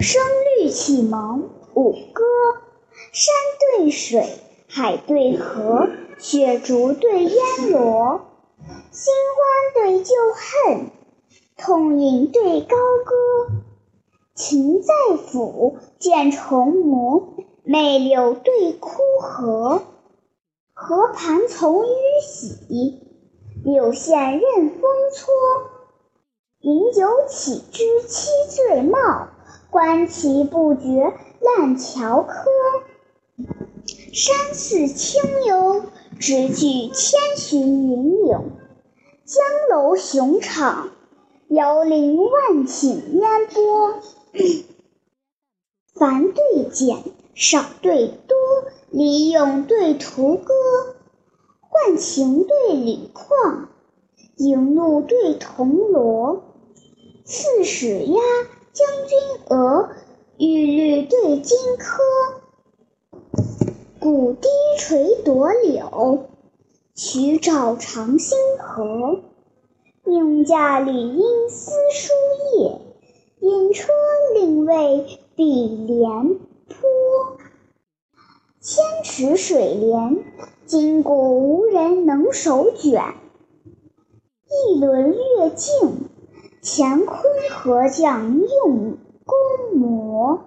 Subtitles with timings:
[0.00, 0.22] 声
[0.58, 2.22] 律启蒙五歌：
[3.12, 3.34] 山
[3.78, 4.26] 对水，
[4.68, 8.20] 海对河，雪竹对烟萝，
[8.90, 10.90] 新欢对旧恨，
[11.56, 13.14] 痛饮对高歌。
[14.34, 17.34] 情在府，见重磨，
[17.64, 18.88] 媚柳对枯
[19.20, 19.82] 荷。
[20.72, 21.86] 荷盘从淤
[22.22, 22.98] 洗，
[23.64, 24.80] 柳线任风
[25.14, 25.71] 搓。
[26.62, 29.30] 饮酒起知七醉貌，
[29.68, 32.50] 观其不觉烂樵柯。
[34.12, 35.82] 山寺清幽，
[36.20, 38.38] 直距千寻云影；
[39.24, 40.90] 江楼雄敞，
[41.48, 43.94] 遥临万顷烟波。
[45.96, 47.02] 繁对简，
[47.34, 48.36] 少对多，
[48.88, 50.54] 离咏对屠歌，
[51.58, 53.68] 换情对李况，
[54.36, 56.44] 迎怒对铜锣。
[57.34, 58.20] 刺史押，
[58.74, 59.18] 将军
[59.48, 59.88] 鹅，
[60.36, 62.02] 玉律对金科。
[63.98, 66.26] 古低垂朵柳，
[66.94, 69.22] 曲沼长星河。
[70.04, 72.12] 应驾履阴丝书
[72.58, 72.82] 页，
[73.40, 73.90] 引车
[74.34, 77.38] 令为比廉颇。
[78.60, 80.22] 千尺水帘，
[80.66, 83.14] 今古无人能手卷。
[84.68, 86.10] 一轮月镜。
[86.64, 87.18] 乾坤
[87.50, 88.96] 合将用
[89.26, 90.44] 弓磨，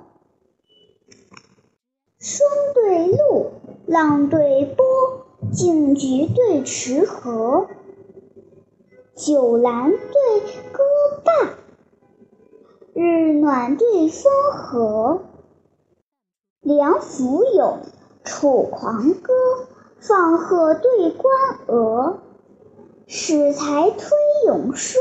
[2.17, 3.51] 霜对露，
[3.85, 7.67] 浪对波，静菊对池荷，
[9.13, 10.39] 酒阑对
[10.71, 10.83] 歌
[11.25, 11.57] 罢，
[12.93, 15.21] 日暖对风和。
[16.61, 17.79] 梁甫咏，
[18.23, 19.33] 楚狂歌，
[19.99, 21.33] 放鹤对关
[21.67, 22.21] 鹅，
[23.05, 24.07] 史才推
[24.45, 24.97] 咏书。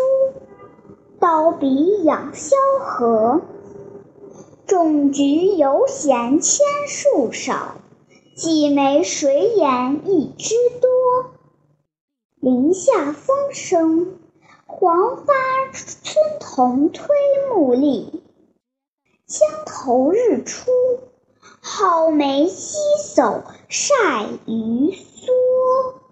[1.25, 3.41] 刀笔养萧何，
[4.67, 7.77] 种菊犹嫌千树少，
[8.37, 11.33] 几梅谁言一枝多。
[12.43, 14.19] 林下风声，
[14.67, 15.33] 黄发
[15.73, 17.07] 村童推
[17.49, 18.23] 木笠。
[19.27, 20.71] 江头日出，
[21.63, 23.95] 好梅溪叟晒
[24.45, 26.04] 鱼蓑。